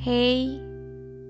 [0.00, 0.56] Hey,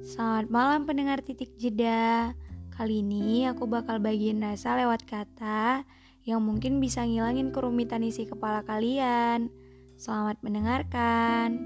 [0.06, 2.38] selamat malam pendengar titik jeda.
[2.70, 5.82] Kali ini aku bakal bagiin rasa lewat kata
[6.22, 9.50] yang mungkin bisa ngilangin kerumitan isi kepala kalian.
[9.98, 11.58] Selamat mendengarkan.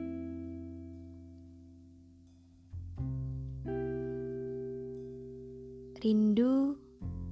[6.00, 6.80] Rindu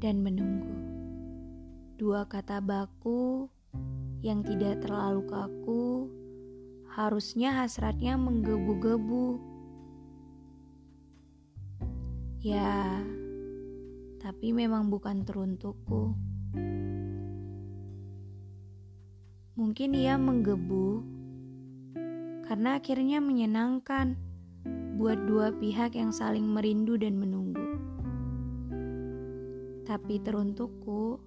[0.04, 0.76] dan menunggu.
[1.96, 3.48] Dua kata baku
[4.20, 6.12] yang tidak terlalu kaku
[6.92, 9.51] harusnya hasratnya menggebu-gebu.
[12.42, 12.98] Ya,
[14.18, 16.10] tapi memang bukan teruntukku.
[19.54, 21.06] Mungkin ia menggebu
[22.50, 24.18] karena akhirnya menyenangkan
[24.98, 27.78] buat dua pihak yang saling merindu dan menunggu.
[29.86, 31.22] Tapi teruntukku,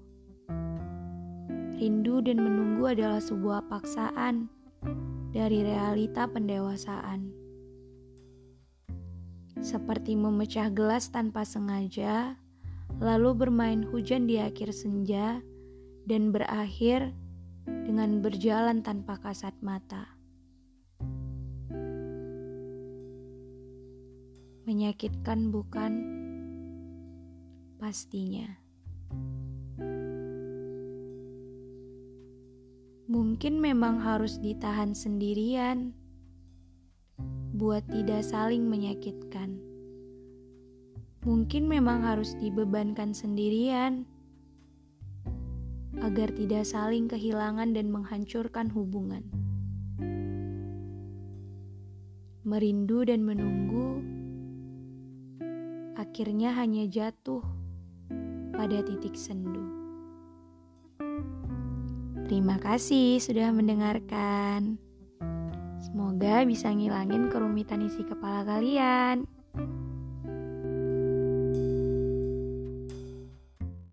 [1.80, 4.52] rindu dan menunggu adalah sebuah paksaan
[5.32, 7.45] dari realita pendewasaan.
[9.66, 12.38] Seperti memecah gelas tanpa sengaja,
[13.02, 15.42] lalu bermain hujan di akhir senja,
[16.06, 17.10] dan berakhir
[17.66, 20.06] dengan berjalan tanpa kasat mata.
[24.70, 25.94] Menyakitkan, bukan?
[27.82, 28.46] Pastinya.
[33.10, 36.05] Mungkin memang harus ditahan sendirian
[37.56, 39.56] buat tidak saling menyakitkan.
[41.24, 44.04] Mungkin memang harus dibebankan sendirian
[46.04, 49.24] agar tidak saling kehilangan dan menghancurkan hubungan.
[52.46, 54.04] Merindu dan menunggu
[55.96, 57.42] akhirnya hanya jatuh
[58.54, 59.64] pada titik sendu.
[62.28, 64.85] Terima kasih sudah mendengarkan.
[65.86, 69.30] Semoga bisa ngilangin kerumitan isi kepala kalian.